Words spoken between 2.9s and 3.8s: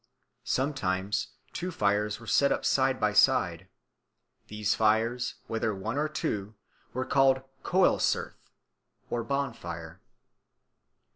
by side.